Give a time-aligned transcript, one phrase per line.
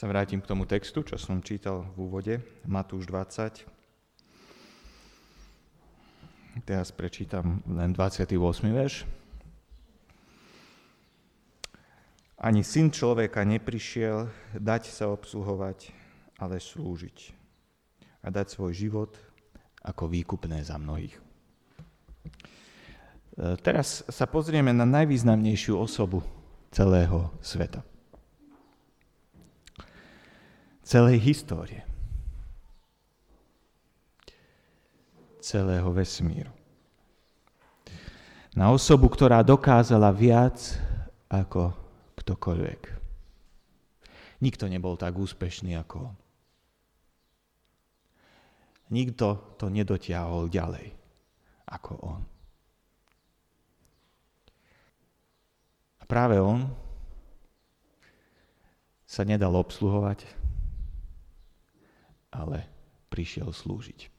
[0.00, 3.68] sa vrátim k tomu textu, čo som čítal v úvode, Matúš 20.
[6.64, 8.32] Teraz prečítam len 28.
[8.72, 9.04] verš.
[12.40, 15.92] Ani syn človeka neprišiel dať sa obsluhovať,
[16.40, 17.36] ale slúžiť
[18.24, 19.12] a dať svoj život
[19.84, 21.12] ako výkupné za mnohých.
[21.12, 21.20] E,
[23.60, 26.24] teraz sa pozrieme na najvýznamnejšiu osobu
[26.72, 27.89] celého sveta.
[30.90, 31.86] Celej histórie.
[35.38, 36.50] Celého vesmíru.
[38.58, 40.58] Na osobu, ktorá dokázala viac
[41.30, 41.70] ako
[42.18, 42.82] ktokoľvek.
[44.42, 46.16] Nikto nebol tak úspešný ako on.
[48.90, 50.90] Nikto to nedotiahol ďalej
[51.70, 52.22] ako on.
[56.02, 56.66] A práve on
[59.06, 60.39] sa nedal obsluhovať,
[62.30, 62.66] ale
[63.10, 64.10] prišiel slúžiť.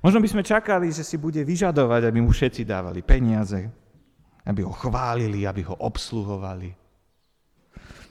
[0.00, 3.68] Možno by sme čakali, že si bude vyžadovať, aby mu všetci dávali peniaze,
[4.48, 6.72] aby ho chválili, aby ho obsluhovali,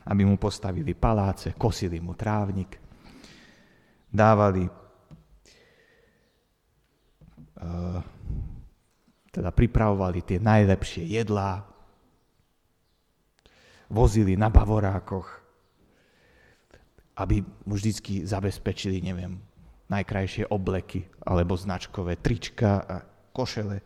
[0.05, 2.77] aby mu postavili paláce, kosili mu trávnik,
[4.11, 4.69] dávali
[7.58, 7.99] uh,
[9.30, 11.64] teda pripravovali tie najlepšie jedlá,
[13.89, 15.39] vozili na bavorákoch,
[17.20, 19.44] aby mu vždycky zabezpečili, neviem,
[19.92, 22.95] najkrajšie obleky alebo značkové trička a
[23.36, 23.84] košele.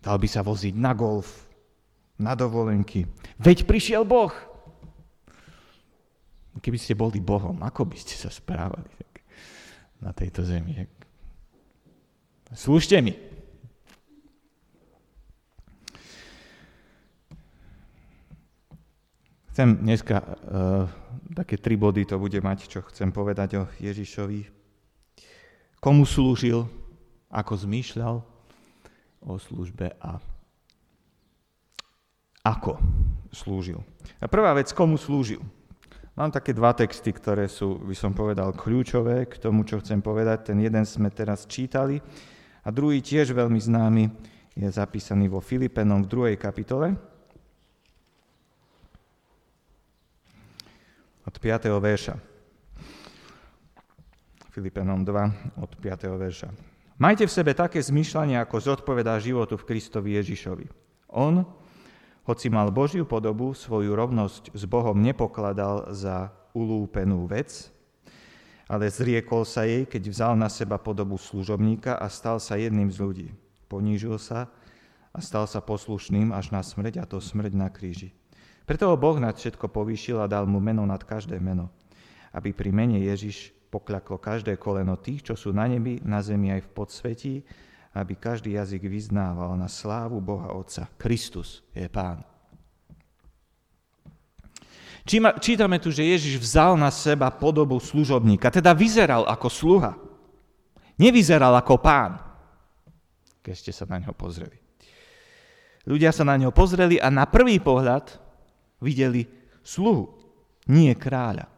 [0.00, 1.48] Dal by sa voziť na golf,
[2.16, 3.04] na dovolenky.
[3.36, 4.32] Veď prišiel Boh.
[6.64, 8.88] Keby ste boli Bohom, ako by ste sa správali
[10.00, 10.86] na tejto zemi?
[12.56, 13.33] Slúžte mi.
[19.54, 20.90] Chcem dneska, uh,
[21.30, 24.50] také tri body to bude mať, čo chcem povedať o Ježišovi.
[25.78, 26.66] Komu slúžil,
[27.30, 28.18] ako zmýšľal,
[29.22, 30.18] o službe a
[32.42, 32.82] ako
[33.30, 33.78] slúžil.
[34.18, 35.38] A prvá vec, komu slúžil.
[36.18, 40.50] Mám také dva texty, ktoré sú, by som povedal, kľúčové k tomu, čo chcem povedať.
[40.50, 42.02] Ten jeden sme teraz čítali
[42.66, 44.04] a druhý tiež veľmi známy
[44.58, 47.13] je zapísaný vo Filipenom v druhej kapitole.
[51.44, 51.68] 5.
[51.76, 52.16] verša.
[54.48, 56.08] Filipenom 2 od 5.
[56.16, 56.48] verša.
[56.96, 60.72] Majte v sebe také zmyšľanie, ako zodpovedá životu v Kristovi Ježišovi.
[61.12, 61.44] On,
[62.24, 67.68] hoci mal Božiu podobu, svoju rovnosť s Bohom nepokladal za ulúpenú vec,
[68.64, 73.04] ale zriekol sa jej, keď vzal na seba podobu služobníka a stal sa jedným z
[73.04, 73.28] ľudí.
[73.68, 74.48] Ponížil sa
[75.12, 78.16] a stal sa poslušným až na smrť, a to smrť na kríži.
[78.64, 81.68] Preto ho Boh nad všetko povýšil a dal mu meno nad každé meno,
[82.32, 86.64] aby pri mene Ježiš pokľaklo každé koleno tých, čo sú na nebi, na zemi aj
[86.64, 87.34] v podsvetí,
[87.94, 90.88] aby každý jazyk vyznával na slávu Boha Otca.
[90.96, 92.24] Kristus je Pán.
[95.44, 99.92] Čítame tu, že Ježiš vzal na seba podobu služobníka, teda vyzeral ako sluha.
[100.96, 102.16] Nevyzeral ako pán,
[103.44, 104.56] keď ste sa na neho pozreli.
[105.84, 108.23] Ľudia sa na neho pozreli a na prvý pohľad
[108.84, 109.24] videli
[109.64, 110.12] sluhu,
[110.68, 111.48] nie kráľa.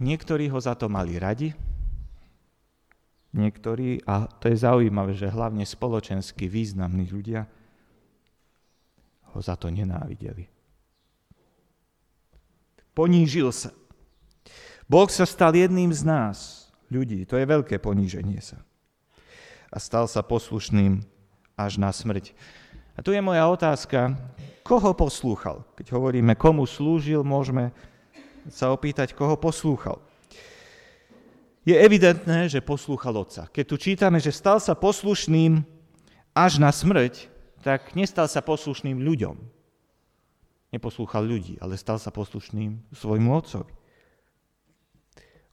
[0.00, 1.52] Niektorí ho za to mali radi,
[3.36, 7.44] niektorí, a to je zaujímavé, že hlavne spoločensky významní ľudia
[9.36, 10.48] ho za to nenávideli.
[12.96, 13.76] Ponížil sa.
[14.88, 17.28] Boh sa stal jedným z nás, ľudí.
[17.28, 18.62] To je veľké poníženie sa.
[19.68, 21.04] A stal sa poslušným
[21.58, 22.32] až na smrť.
[22.96, 24.16] A tu je moja otázka,
[24.64, 25.68] koho poslúchal?
[25.76, 27.76] Keď hovoríme, komu slúžil, môžeme
[28.48, 30.00] sa opýtať, koho poslúchal.
[31.66, 33.50] Je evidentné, že poslúchal otca.
[33.52, 35.60] Keď tu čítame, že stal sa poslušným
[36.32, 37.28] až na smrť,
[37.60, 39.36] tak nestal sa poslušným ľuďom.
[40.70, 43.74] Neposlúchal ľudí, ale stal sa poslušným svojmu otcovi.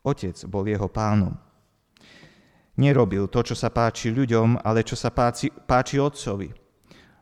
[0.06, 1.34] Otec bol jeho pánom.
[2.78, 6.63] Nerobil to, čo sa páči ľuďom, ale čo sa páči, páči otcovi.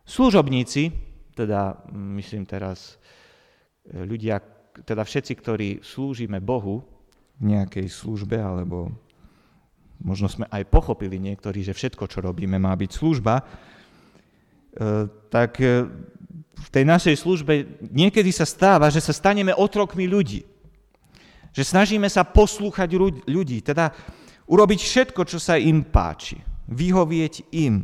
[0.05, 0.91] Služobníci,
[1.37, 1.77] teda
[2.17, 3.01] myslím teraz
[3.89, 4.41] ľudia,
[4.85, 6.83] teda všetci, ktorí slúžime Bohu
[7.41, 8.93] v nejakej službe, alebo
[10.01, 13.43] možno sme aj pochopili niektorí, že všetko, čo robíme, má byť služba, e,
[15.29, 15.85] tak e,
[16.61, 17.53] v tej našej službe
[17.89, 20.45] niekedy sa stáva, že sa staneme otrokmi ľudí.
[21.51, 22.89] Že snažíme sa poslúchať
[23.27, 23.91] ľudí, teda
[24.47, 26.39] urobiť všetko, čo sa im páči,
[26.69, 27.83] vyhovieť im.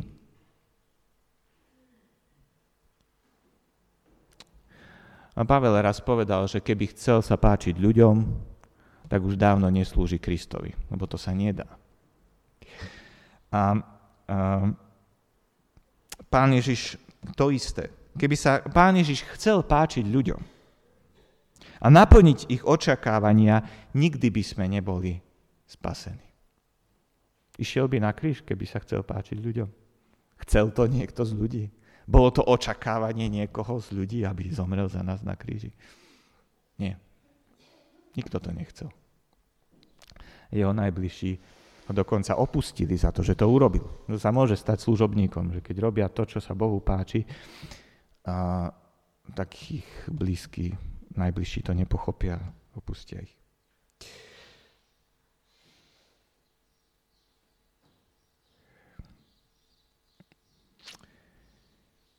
[5.38, 8.16] A Pavel raz povedal, že keby chcel sa páčiť ľuďom,
[9.06, 11.78] tak už dávno neslúži Kristovi, lebo to sa nedá.
[13.54, 13.62] A, a
[16.26, 16.98] pán Ježiš
[17.38, 17.86] to isté.
[18.18, 20.42] Keby sa pán Ježiš chcel páčiť ľuďom
[21.78, 23.62] a naplniť ich očakávania,
[23.94, 25.22] nikdy by sme neboli
[25.70, 26.26] spasení.
[27.58, 29.70] Išiel by na kríž, keby sa chcel páčiť ľuďom.
[30.46, 31.64] Chcel to niekto z ľudí.
[32.08, 35.76] Bolo to očakávanie niekoho z ľudí, aby zomrel za nás na kríži.
[36.80, 36.96] Nie.
[38.16, 38.88] Nikto to nechcel.
[40.48, 41.36] Jeho najbližší
[41.88, 44.08] ho dokonca opustili za to, že to urobil.
[44.08, 47.28] To sa môže stať služobníkom, že keď robia to, čo sa Bohu páči,
[48.24, 48.68] a
[49.36, 50.72] tak ich blízky,
[51.12, 52.40] najbližší to nepochopia,
[52.72, 53.36] opustia ich.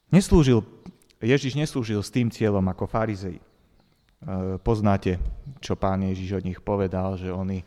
[0.09, 0.65] Neslúžil,
[1.21, 3.37] Ježiš neslúžil s tým cieľom ako farizei.
[3.37, 3.43] E,
[4.57, 5.21] poznáte,
[5.61, 7.61] čo pán Ježiš od nich povedal, že oni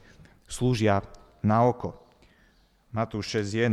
[0.50, 1.06] slúžia
[1.38, 1.94] na oko.
[2.90, 3.70] Matúš 6.1,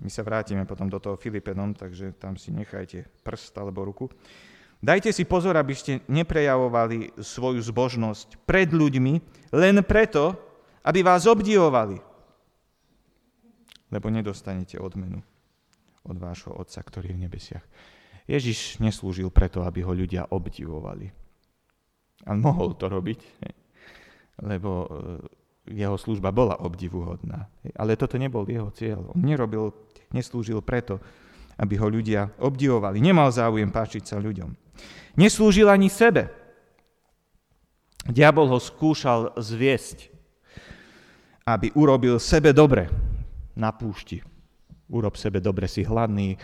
[0.00, 4.06] my sa vrátime potom do toho Filipenom, takže tam si nechajte prst alebo ruku.
[4.80, 9.14] Dajte si pozor, aby ste neprejavovali svoju zbožnosť pred ľuďmi
[9.52, 10.38] len preto,
[10.86, 12.00] aby vás obdivovali.
[13.90, 15.20] Lebo nedostanete odmenu
[16.04, 17.64] od vášho Otca, ktorý je v nebesiach.
[18.30, 21.10] Ježiš neslúžil preto, aby ho ľudia obdivovali.
[22.28, 23.20] A mohol to robiť,
[24.50, 24.88] lebo e,
[25.74, 27.50] jeho služba bola obdivuhodná.
[27.76, 29.12] Ale toto nebol jeho cieľ.
[29.12, 29.74] On nerobil,
[30.14, 31.02] neslúžil preto,
[31.60, 33.02] aby ho ľudia obdivovali.
[33.02, 34.48] Nemal záujem páčiť sa ľuďom.
[35.20, 36.32] Neslúžil ani sebe.
[38.08, 40.08] Diabol ho skúšal zviesť,
[41.44, 42.88] aby urobil sebe dobre
[43.52, 44.29] na púšti.
[44.90, 46.34] Urob sebe dobre, si hladný,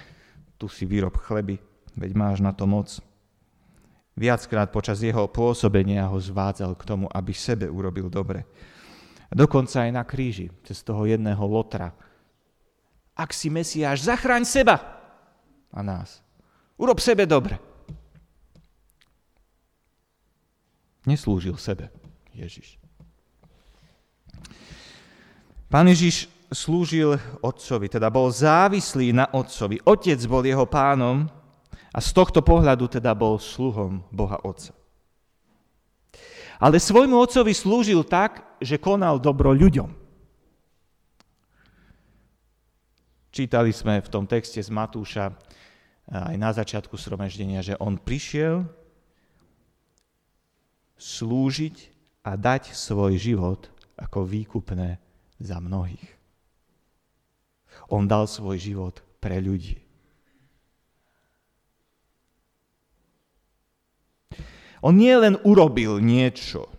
[0.55, 1.59] tu si vyrob chleby,
[1.99, 3.03] veď máš na to moc.
[4.17, 8.49] Viackrát počas jeho pôsobenia ho zvádzal k tomu, aby sebe urobil dobre.
[9.29, 11.93] Dokonca aj na kríži, cez toho jedného lotra.
[13.13, 14.81] Ak si Mesiáš, zachráň seba
[15.75, 16.25] a nás.
[16.81, 17.61] Urob sebe dobre.
[21.05, 21.93] Neslúžil sebe
[22.33, 22.81] Ježiš.
[25.67, 29.83] Pán Ježiš slúžil otcovi, teda bol závislý na otcovi.
[29.83, 31.27] Otec bol jeho pánom
[31.91, 34.77] a z tohto pohľadu teda bol sluhom Boha Otca.
[36.57, 39.93] Ale svojmu otcovi slúžil tak, že konal dobro ľuďom.
[43.29, 45.37] Čítali sme v tom texte z Matúša
[46.09, 48.65] aj na začiatku sromaždenia, že on prišiel
[50.97, 51.77] slúžiť
[52.25, 53.69] a dať svoj život
[54.01, 54.97] ako výkupné
[55.37, 56.16] za mnohých.
[57.89, 59.87] On dal svoj život pre ľudí.
[64.85, 66.71] On nie len urobil niečo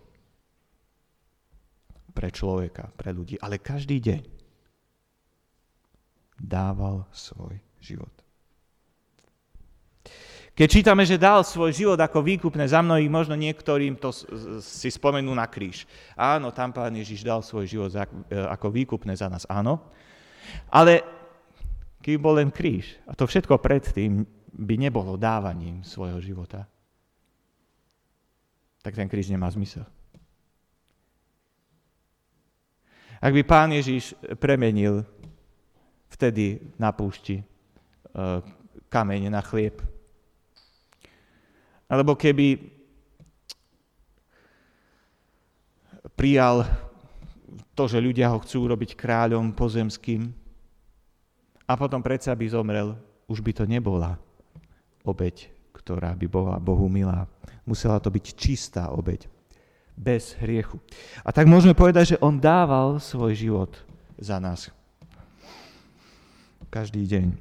[2.15, 4.21] pre človeka, pre ľudí, ale každý deň
[6.39, 8.13] dával svoj život.
[10.57, 14.09] Keď čítame, že dal svoj život ako výkupné za mnohých, možno niektorým to
[14.57, 15.85] si spomenú na kríž.
[16.17, 18.01] Áno, tam pán Ježiš dal svoj život e,
[18.33, 19.85] ako výkupné za nás, áno.
[20.71, 21.03] Ale
[22.03, 24.23] keby bol len kríž, a to všetko predtým
[24.57, 26.65] by nebolo dávaním svojho života,
[28.81, 29.83] tak ten kríž nemá zmysel.
[33.17, 35.01] Ak by pán Ježiš premenil
[36.13, 37.45] vtedy na púšti e,
[38.87, 39.81] kameň na chlieb,
[41.89, 42.61] alebo keby
[46.13, 46.63] prijal
[47.77, 50.33] to, že ľudia ho chcú robiť kráľom pozemským
[51.69, 52.97] a potom predsa by zomrel,
[53.29, 54.17] už by to nebola
[55.05, 57.29] obeď, ktorá by bola Bohu milá.
[57.69, 59.29] Musela to byť čistá obeď,
[59.93, 60.81] bez hriechu.
[61.21, 63.71] A tak môžeme povedať, že on dával svoj život
[64.17, 64.73] za nás.
[66.73, 67.37] Každý deň.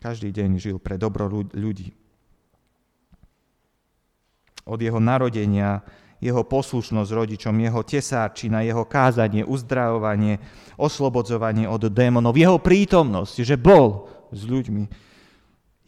[0.00, 1.92] Každý deň žil pre dobro ľudí.
[4.64, 5.84] Od jeho narodenia
[6.20, 10.36] jeho poslušnosť rodičom, jeho tesárčina, jeho kázanie, uzdravovanie,
[10.76, 14.84] oslobodzovanie od démonov, jeho prítomnosť, že bol s ľuďmi,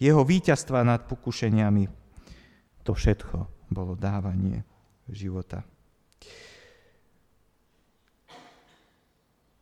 [0.01, 1.85] jeho víťazstva nad pokušeniami.
[2.83, 3.37] To všetko
[3.71, 4.65] bolo dávanie
[5.13, 5.63] života.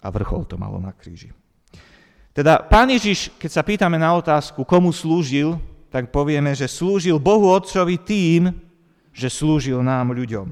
[0.01, 1.29] A vrchol to malo na kríži.
[2.31, 5.61] Teda pán Ježiš, keď sa pýtame na otázku, komu slúžil,
[5.91, 8.55] tak povieme, že slúžil Bohu Otcovi tým,
[9.21, 10.49] že slúžil nám ľuďom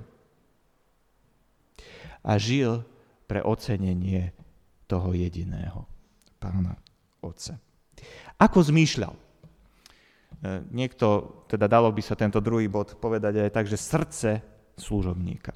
[2.29, 2.85] a žil
[3.25, 4.37] pre ocenenie
[4.85, 5.89] toho jediného,
[6.37, 6.77] pána
[7.25, 7.57] Otca.
[8.37, 9.29] Ako zmýšľal?
[10.71, 11.07] niekto,
[11.51, 14.31] teda dalo by sa tento druhý bod povedať aj tak, že srdce
[14.79, 15.51] služobníka.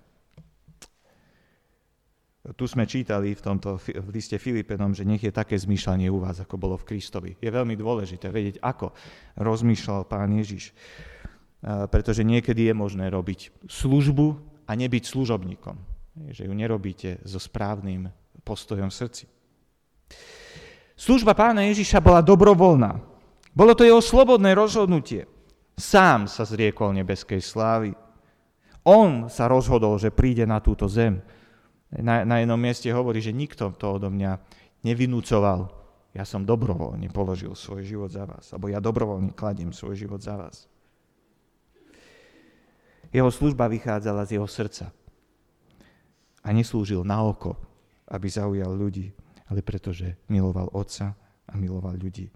[2.43, 6.43] Tu sme čítali v tomto v liste Filipenom, že nech je také zmýšľanie u vás,
[6.43, 7.31] ako bolo v Kristovi.
[7.39, 8.91] Je veľmi dôležité vedieť, ako
[9.39, 10.75] rozmýšľal pán Ježiš.
[11.63, 14.35] Pretože niekedy je možné robiť službu
[14.67, 15.77] a nebyť služobníkom.
[16.35, 18.11] Že ju nerobíte so správnym
[18.43, 19.25] postojom v srdci.
[20.99, 22.99] Služba pána Ježiša bola dobrovoľná.
[23.55, 25.31] Bolo to jeho slobodné rozhodnutie.
[25.79, 27.91] Sám sa zriekol nebeskej slávy.
[28.83, 31.23] On sa rozhodol, že príde na túto zem
[32.01, 34.41] na, na jednom mieste hovorí, že nikto to odo mňa
[34.81, 35.69] nevinúcoval.
[36.17, 40.37] Ja som dobrovoľne položil svoj život za vás, alebo ja dobrovoľne kladím svoj život za
[40.41, 40.69] vás.
[43.13, 44.89] Jeho služba vychádzala z jeho srdca.
[46.43, 47.55] A neslúžil na oko,
[48.09, 49.13] aby zaujal ľudí,
[49.47, 51.15] ale pretože miloval Otca
[51.47, 52.33] a miloval ľudí.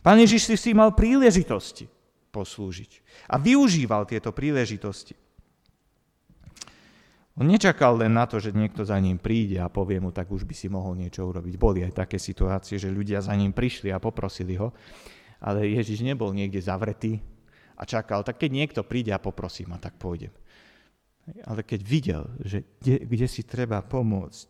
[0.00, 1.90] Pán Ježiš si mal príležitosti
[2.32, 2.90] poslúžiť
[3.28, 5.12] a využíval tieto príležitosti.
[7.32, 10.44] On nečakal len na to, že niekto za ním príde a povie mu, tak už
[10.44, 11.54] by si mohol niečo urobiť.
[11.56, 14.72] Boli aj také situácie, že ľudia za ním prišli a poprosili ho,
[15.40, 17.24] ale Ježiš nebol niekde zavretý
[17.76, 20.32] a čakal, tak keď niekto príde a poprosí ma, tak pôjdem.
[21.46, 24.48] Ale keď videl, že kde, kde si treba pomôcť,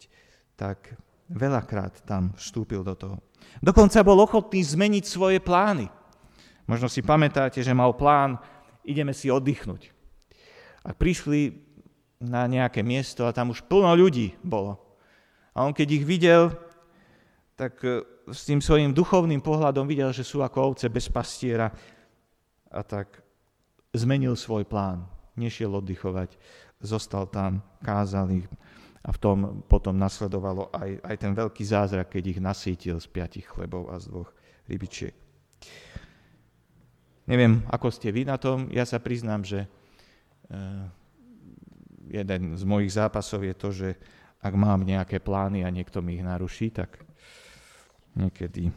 [0.57, 0.97] tak
[1.29, 3.17] veľakrát tam vstúpil do toho.
[3.61, 5.89] Dokonca bol ochotný zmeniť svoje plány.
[6.65, 8.39] Možno si pamätáte, že mal plán,
[8.87, 9.91] ideme si oddychnúť.
[10.87, 11.73] A prišli
[12.23, 14.79] na nejaké miesto a tam už plno ľudí bolo.
[15.53, 16.55] A on keď ich videl,
[17.59, 18.01] tak e,
[18.31, 21.69] s tým svojim duchovným pohľadom videl, že sú ako ovce bez pastiera
[22.73, 23.21] a tak
[23.93, 25.05] zmenil svoj plán.
[25.37, 26.37] Nešiel oddychovať,
[26.81, 28.49] zostal tam, kázal ich
[29.03, 33.47] a v tom potom nasledovalo aj, aj ten veľký zázrak, keď ich nasítil z piatich
[33.51, 34.31] chlebov a z dvoch
[34.71, 35.15] rybičiek.
[37.27, 39.69] Neviem, ako ste vy na tom, ja sa priznám, že e,
[42.11, 43.89] jeden z mojich zápasov je to, že
[44.43, 47.03] ak mám nejaké plány a niekto mi ich naruší, tak
[48.19, 48.75] niekedy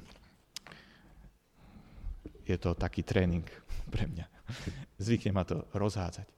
[2.46, 3.46] je to taký tréning
[3.96, 4.26] pre mňa.
[5.00, 6.28] Zvykne ma to rozhádzať.
[6.28, 6.36] E,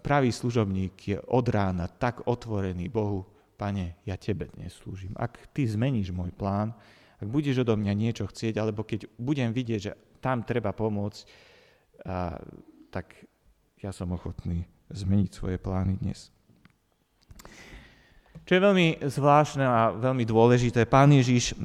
[0.00, 3.28] pravý služobník je od rána tak otvorený Bohu,
[3.60, 5.12] pane, ja tebe dnes slúžim.
[5.20, 6.72] Ak ty zmeníš môj plán,
[7.20, 9.92] ak budeš odo mňa niečo chcieť, alebo keď budem vidieť, že
[10.24, 11.20] tam treba pomôcť,
[12.08, 12.40] a,
[12.88, 13.12] tak
[13.84, 16.32] ja som ochotný zmeniť svoje plány dnes.
[18.48, 21.56] Čo je veľmi zvláštne a veľmi dôležité, pán Ježiš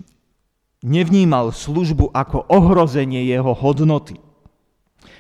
[0.80, 4.16] nevnímal službu ako ohrozenie jeho hodnoty.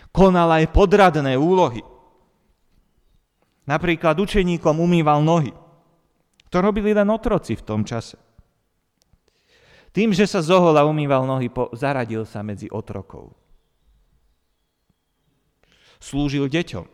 [0.09, 1.85] Konal aj podradné úlohy.
[3.69, 5.53] Napríklad učeníkom umýval nohy.
[6.49, 8.17] To robili len otroci v tom čase.
[9.93, 13.33] Tým, že sa zohol a umýval nohy, zaradil sa medzi otrokov.
[16.01, 16.85] Slúžil deťom.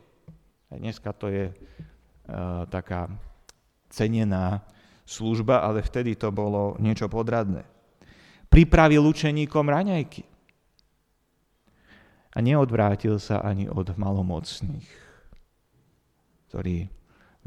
[0.76, 3.08] Dneska to je uh, taká
[3.88, 4.68] cenená
[5.08, 7.64] služba, ale vtedy to bolo niečo podradné.
[8.52, 10.35] Pripravil učeníkom raňajky.
[12.36, 14.92] A neodvrátil sa ani od malomocných,
[16.52, 16.92] ktorí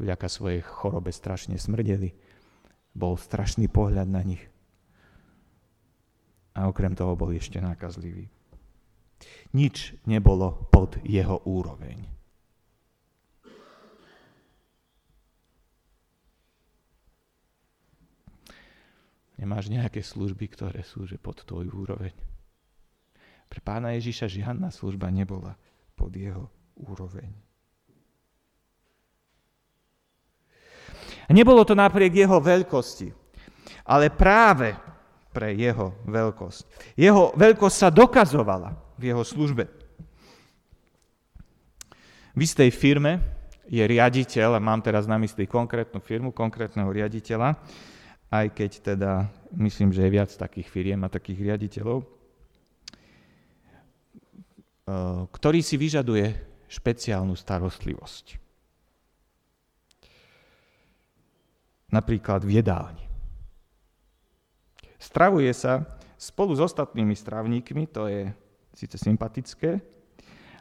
[0.01, 2.17] vďaka svojej chorobe strašne smrdeli.
[2.97, 4.41] Bol strašný pohľad na nich.
[6.57, 8.33] A okrem toho bol ešte nákazlivý.
[9.53, 12.09] Nič nebolo pod jeho úroveň.
[19.39, 22.11] Nemáš nejaké služby, ktoré sú že pod tvoju úroveň.
[23.49, 25.57] Pre pána Ježiša žiadna služba nebola
[25.97, 27.33] pod jeho úroveň.
[31.29, 33.13] Nebolo to napriek jeho veľkosti,
[33.85, 34.73] ale práve
[35.29, 36.93] pre jeho veľkosť.
[36.97, 39.69] Jeho veľkosť sa dokazovala v jeho službe.
[42.33, 43.21] V istej firme
[43.69, 47.61] je riaditeľ, a mám teraz na mysli konkrétnu firmu, konkrétneho riaditeľa,
[48.33, 52.18] aj keď teda myslím, že je viac takých firiem a takých riaditeľov,
[55.29, 56.33] ktorý si vyžaduje
[56.69, 58.37] špeciálnu starostlivosť.
[61.89, 63.05] Napríklad v jedálni.
[65.01, 65.85] Stravuje sa
[66.19, 68.29] spolu s ostatnými stravníkmi, to je
[68.77, 69.81] síce sympatické,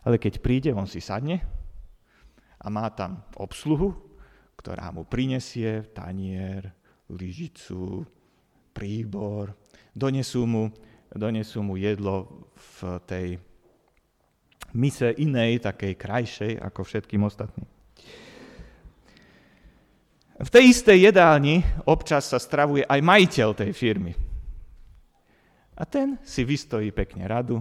[0.07, 1.45] ale keď príde, on si sadne
[2.57, 3.93] a má tam obsluhu,
[4.57, 6.73] ktorá mu prinesie tanier,
[7.13, 8.09] lyžicu,
[8.73, 9.53] príbor,
[9.93, 10.73] donesú mu,
[11.13, 13.29] donesú mu jedlo v tej
[14.77, 17.69] mise inej, takej krajšej ako všetkým ostatným.
[20.39, 24.15] V tej istej jedálni občas sa stravuje aj majiteľ tej firmy.
[25.79, 27.59] A ten si vystojí pekne radu,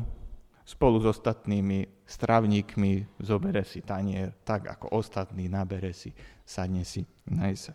[0.62, 6.14] spolu s ostatnými stravníkmi zobere si tanier, tak ako ostatní nabere si,
[6.46, 7.74] sadne si, naj sa.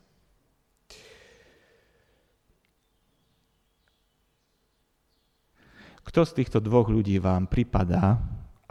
[6.03, 8.19] Kto z týchto dvoch ľudí vám pripadá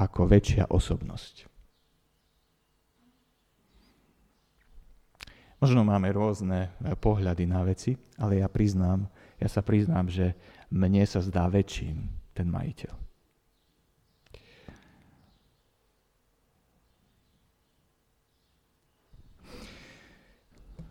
[0.01, 1.45] ako väčšia osobnosť?
[5.61, 9.05] Možno máme rôzne pohľady na veci, ale ja priznám,
[9.37, 10.33] ja sa priznám, že
[10.73, 12.97] mne sa zdá väčším ten majiteľ.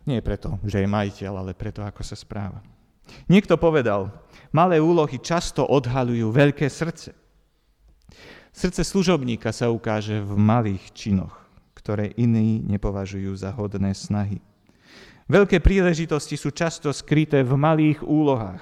[0.01, 2.63] Nie preto, že je majiteľ, ale preto, ako sa správa.
[3.27, 4.09] Niekto povedal,
[4.49, 7.20] malé úlohy často odhalujú veľké srdce.
[8.51, 11.33] Srdce služobníka sa ukáže v malých činoch,
[11.71, 14.43] ktoré iní nepovažujú za hodné snahy.
[15.31, 18.59] Veľké príležitosti sú často skryté v malých úlohách.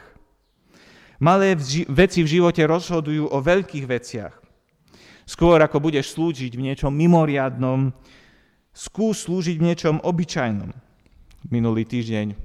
[1.18, 1.58] Malé
[1.90, 4.36] veci v živote rozhodujú o veľkých veciach.
[5.26, 7.90] Skôr ako budeš slúžiť v niečom mimoriadnom,
[8.70, 10.72] skús slúžiť v niečom obyčajnom.
[11.50, 12.38] Minulý týždeň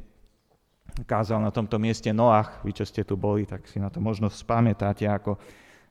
[1.05, 4.33] kázal na tomto mieste Noach, vy čo ste tu boli, tak si na to možno
[4.33, 5.37] spamätáte, ako,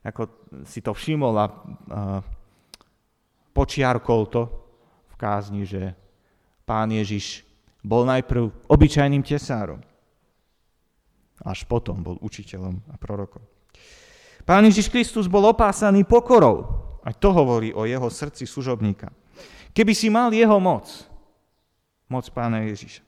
[0.03, 1.47] ako si to všimol a,
[3.55, 4.43] počiarkol to
[5.09, 5.95] v kázni, že
[6.67, 7.47] pán Ježiš
[7.83, 9.79] bol najprv obyčajným tesárom,
[11.43, 13.43] až potom bol učiteľom a prorokom.
[14.43, 16.67] Pán Ježiš Kristus bol opásaný pokorou.
[17.03, 19.11] Aj to hovorí o jeho srdci služobníka.
[19.71, 20.87] Keby si mal jeho moc,
[22.07, 23.03] moc pána Ježiša,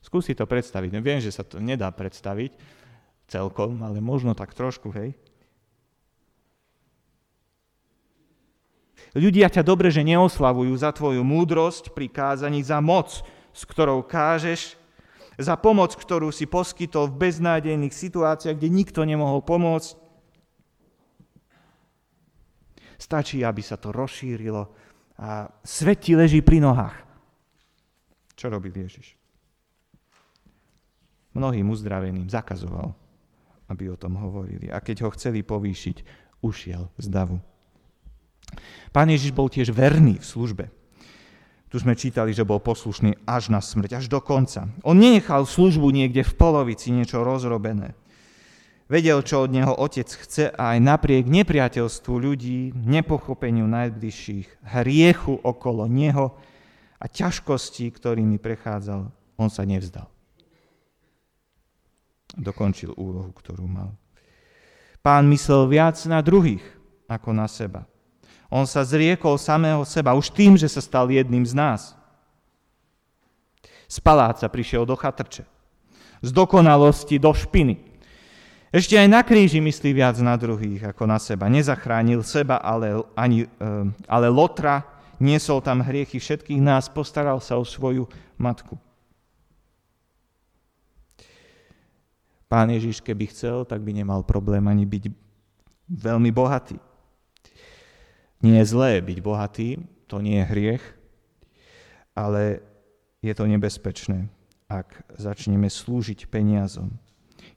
[0.00, 0.90] Skúsi to predstaviť.
[0.98, 2.56] Viem, že sa to nedá predstaviť
[3.28, 5.12] celkom, ale možno tak trošku, hej.
[9.16, 14.78] Ľudia ťa dobre, že neoslavujú za tvoju múdrosť pri kázaní, za moc, s ktorou kážeš,
[15.40, 19.98] za pomoc, ktorú si poskytol v beznádejných situáciách, kde nikto nemohol pomôcť.
[23.00, 24.68] Stačí, aby sa to rozšírilo
[25.16, 26.96] a svet ti leží pri nohách.
[28.36, 29.20] Čo robil Ježiš?
[31.34, 32.94] mnohým uzdraveným zakazoval,
[33.70, 34.70] aby o tom hovorili.
[34.70, 36.02] A keď ho chceli povýšiť,
[36.42, 37.38] ušiel z davu.
[38.90, 40.64] Pán Ježiš bol tiež verný v službe.
[41.70, 44.66] Tu sme čítali, že bol poslušný až na smrť, až do konca.
[44.82, 47.94] On nenechal službu niekde v polovici niečo rozrobené.
[48.90, 55.86] Vedel, čo od neho otec chce a aj napriek nepriateľstvu ľudí, nepochopeniu najbližších, hriechu okolo
[55.86, 56.34] neho
[56.98, 59.06] a ťažkosti, ktorými prechádzal,
[59.38, 60.10] on sa nevzdal
[62.36, 63.96] dokončil úlohu, ktorú mal.
[65.00, 66.62] Pán myslel viac na druhých
[67.08, 67.88] ako na seba.
[68.50, 71.94] On sa zriekol samého seba už tým, že sa stal jedným z nás.
[73.86, 75.46] Z paláca prišiel do chatrče.
[76.20, 77.78] Z dokonalosti do špiny.
[78.70, 81.50] Ešte aj na kríži myslí viac na druhých ako na seba.
[81.50, 84.86] Nezachránil seba, ale, ani, eh, ale Lotra
[85.22, 88.06] niesol tam hriechy všetkých nás, postaral sa o svoju
[88.38, 88.74] matku.
[92.50, 95.06] Pán Ježiš, keby chcel, tak by nemal problém ani byť
[95.86, 96.89] veľmi bohatý.
[98.40, 99.68] Nie je zlé byť bohatý,
[100.08, 100.84] to nie je hriech,
[102.16, 102.64] ale
[103.20, 104.32] je to nebezpečné,
[104.66, 106.96] ak začneme slúžiť peniazom.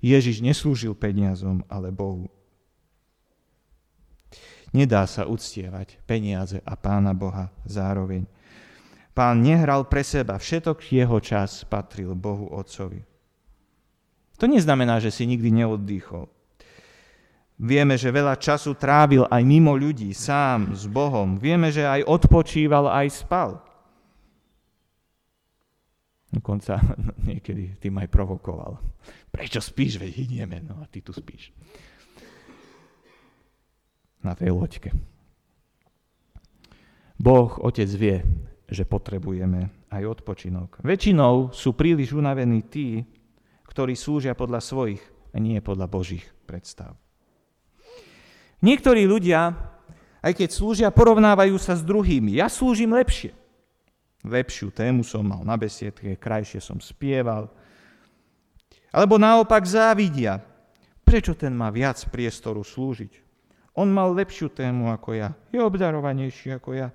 [0.04, 2.28] Ježiš neslúžil peniazom, ale Bohu.
[4.76, 8.28] Nedá sa uctievať peniaze a Pána Boha zároveň.
[9.14, 13.06] Pán nehral pre seba, všetok jeho čas patril Bohu Otcovi.
[14.42, 16.26] To neznamená, že si nikdy neoddychol.
[17.64, 21.40] Vieme, že veľa času trávil aj mimo ľudí, sám, s Bohom.
[21.40, 23.64] Vieme, že aj odpočíval, aj spal.
[26.28, 26.76] Dokonca
[27.30, 28.84] niekedy tým aj provokoval.
[29.32, 31.56] Prečo spíš, veď hynieme, no a ty tu spíš.
[34.20, 34.92] Na tej loďke.
[37.16, 38.20] Boh, Otec vie,
[38.68, 40.84] že potrebujeme aj odpočinok.
[40.84, 43.08] Väčšinou sú príliš unavení tí,
[43.72, 47.00] ktorí slúžia podľa svojich a nie podľa Božích predstav.
[48.64, 49.52] Niektorí ľudia,
[50.24, 52.40] aj keď slúžia, porovnávajú sa s druhými.
[52.40, 53.36] Ja slúžim lepšie.
[54.24, 57.52] Lepšiu tému som mal na besiedke, krajšie som spieval.
[58.96, 60.40] Alebo naopak závidia.
[61.04, 63.20] Prečo ten má viac priestoru slúžiť?
[63.76, 65.36] On mal lepšiu tému ako ja.
[65.52, 66.88] Je obdarovanejší ako ja.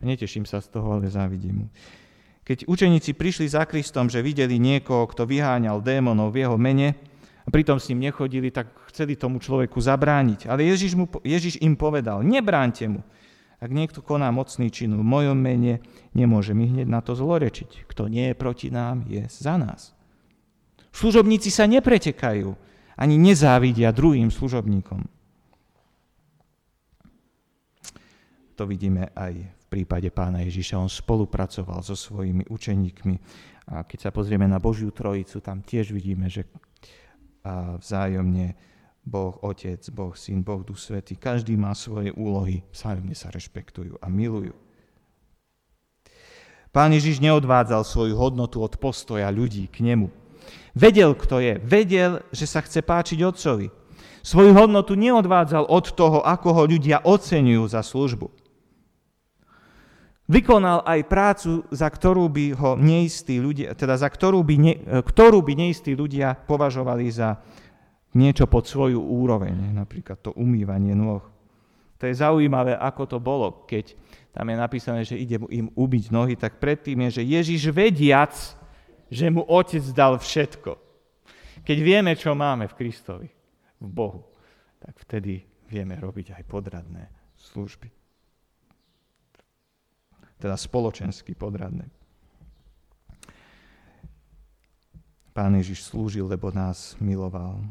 [0.00, 1.66] Neteším sa z toho, ale závidím mu.
[2.48, 6.96] Keď učeníci prišli za Kristom, že videli niekoho, kto vyháňal démonov v jeho mene,
[7.48, 10.52] a pritom s ním nechodili, tak chceli tomu človeku zabrániť.
[10.52, 13.00] Ale Ježiš, mu, Ježiš im povedal, nebránte mu.
[13.56, 15.80] Ak niekto koná mocný čin v mojom mene,
[16.12, 17.88] nemôže mi hneď na to zlorečiť.
[17.88, 19.96] Kto nie je proti nám, je za nás.
[20.92, 22.52] Služobníci sa nepretekajú,
[23.00, 25.08] ani nezávidia druhým služobníkom.
[28.60, 30.76] To vidíme aj v prípade pána Ježiša.
[30.76, 33.16] On spolupracoval so svojimi učeníkmi.
[33.72, 36.44] A keď sa pozrieme na Božiu Trojicu, tam tiež vidíme, že
[37.80, 38.54] vzájomne
[39.08, 44.06] Boh Otec, Boh Syn, Boh Duch Svetý, každý má svoje úlohy, vzájomne sa rešpektujú a
[44.12, 44.52] milujú.
[46.68, 50.12] Pán Ježiš neodvádzal svoju hodnotu od postoja ľudí k nemu.
[50.76, 51.56] Vedel, kto je.
[51.64, 53.72] Vedel, že sa chce páčiť Otcovi.
[54.20, 58.28] Svoju hodnotu neodvádzal od toho, ako ho ľudia oceňujú za službu.
[60.28, 65.40] Vykonal aj prácu, za ktorú by ho neistí ľudia, teda za ktorú by, ne, ktorú
[65.40, 67.40] by neistí ľudia považovali za
[68.12, 71.24] niečo pod svoju úroveň, napríklad to umývanie nôh.
[71.96, 73.96] To je zaujímavé, ako to bolo, keď
[74.36, 78.36] tam je napísané, že ide im ubiť nohy, tak predtým je, že Ježiš vediac,
[79.08, 80.76] že mu Otec dal všetko.
[81.64, 83.28] Keď vieme, čo máme v Kristovi,
[83.80, 84.28] v Bohu,
[84.78, 87.97] tak vtedy vieme robiť aj podradné služby.
[90.38, 91.90] Teda spoločensky podradné.
[95.34, 97.62] Pán Ježiš slúžil, lebo nás miloval.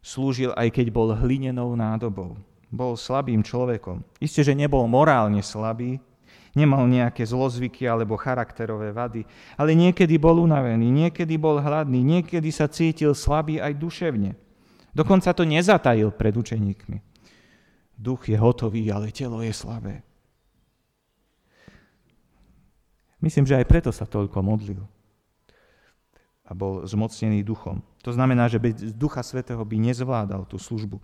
[0.00, 2.36] Slúžil aj keď bol hlinenou nádobou.
[2.72, 4.00] Bol slabým človekom.
[4.16, 6.00] Isté, že nebol morálne slabý,
[6.56, 9.28] nemal nejaké zlozvyky alebo charakterové vady,
[9.60, 14.32] ale niekedy bol unavený, niekedy bol hladný, niekedy sa cítil slabý aj duševne.
[14.94, 16.98] Dokonca to nezatajil pred učeníkmi.
[17.98, 20.06] Duch je hotový, ale telo je slabé.
[23.24, 24.84] Myslím, že aj preto sa toľko modlil
[26.44, 27.80] a bol zmocnený duchom.
[28.04, 31.00] To znamená, že bez Ducha Svetého by nezvládal tú službu.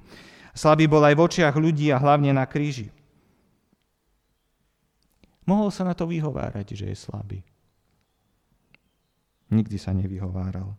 [0.52, 2.92] Slabý bol aj v očiach ľudí a hlavne na kríži.
[5.48, 7.40] Mohol sa na to vyhovárať, že je slabý.
[9.48, 10.76] Nikdy sa nevyhováral,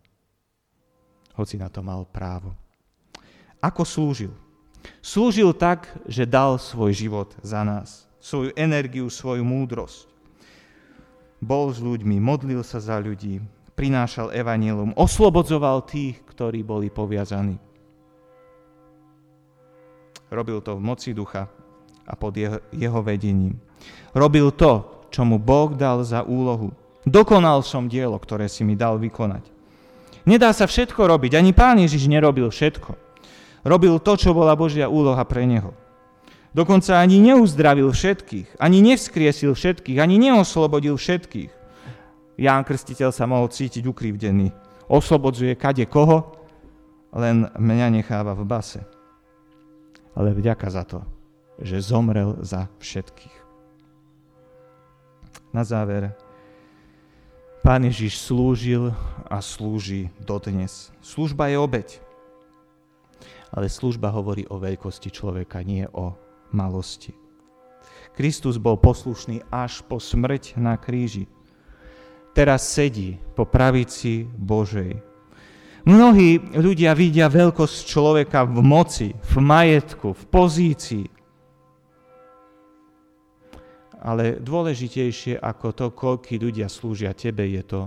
[1.34, 2.54] hoci na to mal právo.
[3.58, 4.32] Ako slúžil?
[5.02, 10.11] Slúžil tak, že dal svoj život za nás, svoju energiu, svoju múdrosť.
[11.42, 13.42] Bol s ľuďmi, modlil sa za ľudí,
[13.74, 17.58] prinášal evanílum, oslobodzoval tých, ktorí boli poviazaní.
[20.30, 21.50] Robil to v moci ducha
[22.06, 23.58] a pod jeho, jeho vedením.
[24.14, 26.70] Robil to, čo mu Boh dal za úlohu.
[27.02, 29.42] Dokonal som dielo, ktoré si mi dal vykonať.
[30.22, 32.94] Nedá sa všetko robiť, ani pán Ježiš nerobil všetko.
[33.66, 35.74] Robil to, čo bola Božia úloha pre neho.
[36.52, 41.48] Dokonca ani neuzdravil všetkých, ani nevskriesil všetkých, ani neoslobodil všetkých.
[42.36, 44.52] Ján Krstiteľ sa mohol cítiť ukrivdený.
[44.92, 46.36] Oslobodzuje kade koho,
[47.16, 48.80] len mňa necháva v base.
[50.12, 51.00] Ale vďaka za to,
[51.56, 53.36] že zomrel za všetkých.
[55.56, 56.12] Na záver,
[57.62, 58.90] Pán Ježiš slúžil
[59.30, 60.90] a slúži dodnes.
[60.98, 61.88] Služba je obeď.
[63.54, 66.10] Ale služba hovorí o veľkosti človeka, nie o
[66.52, 67.12] malosti.
[68.12, 71.28] Kristus bol poslušný až po smrť na kríži.
[72.32, 75.00] Teraz sedí po pravici Božej.
[75.82, 81.06] Mnohí ľudia vidia veľkosť človeka v moci, v majetku, v pozícii,
[84.02, 87.82] ale dôležitejšie ako to, koľký ľudia slúžia tebe, je to,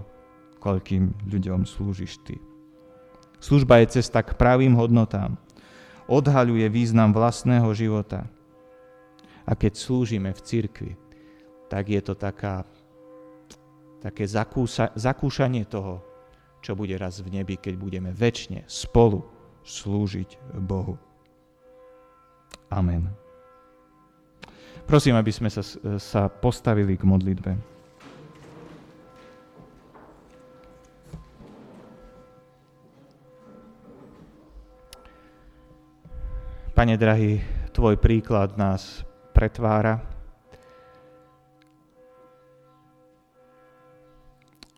[0.63, 2.39] koľkým ľuďom slúžiš ty.
[3.43, 5.35] Služba je cesta k pravým hodnotám.
[6.07, 8.31] Odhaľuje význam vlastného života.
[9.45, 10.93] A keď slúžime v cirkvi,
[11.69, 12.65] tak je to taká,
[14.01, 16.01] také zakúsa, zakúšanie toho,
[16.65, 19.21] čo bude raz v nebi, keď budeme väčšine spolu
[19.61, 20.97] slúžiť Bohu.
[22.73, 23.05] Amen.
[24.85, 25.61] Prosím, aby sme sa,
[25.97, 27.51] sa postavili k modlitbe.
[36.75, 37.41] Pane drahý,
[37.75, 39.03] Tvoj príklad nás
[39.35, 39.99] pretvára.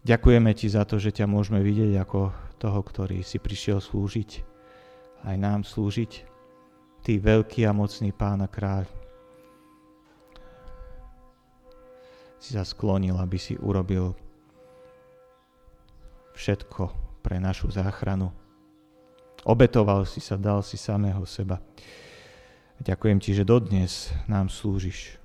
[0.01, 4.41] Ďakujeme Ti za to, že ťa môžeme vidieť ako toho, ktorý si prišiel slúžiť,
[5.29, 6.25] aj nám slúžiť.
[7.05, 8.89] Ty veľký a mocný Pána kráľ,
[12.41, 14.13] si sa sklonil, aby si urobil
[16.37, 16.93] všetko
[17.25, 18.31] pre našu záchranu.
[19.43, 21.59] Obetoval si sa, dal si samého seba.
[22.81, 25.17] Ďakujem ti, že dodnes nám slúžiš.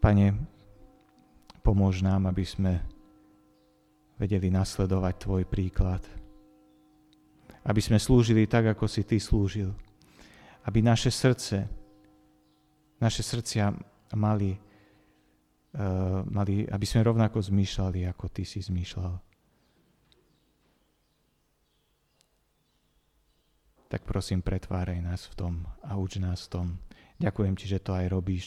[0.00, 0.38] Pane,
[1.60, 2.80] pomôž nám, aby sme
[4.16, 6.00] vedeli nasledovať Tvoj príklad.
[7.66, 9.74] Aby sme slúžili tak, ako si Ty slúžil.
[10.64, 11.66] Aby naše srdce
[13.00, 13.72] naše srdcia
[14.16, 19.20] mali, uh, mali, aby sme rovnako zmýšľali, ako ty si zmýšľal.
[23.86, 26.66] Tak prosím, pretváraj nás v tom a uč nás v tom.
[27.16, 28.46] Ďakujem ti, že to aj robíš.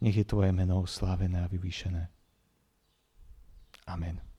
[0.00, 2.08] Nech je tvoje meno oslávené a vyvýšené.
[3.86, 4.29] Amen.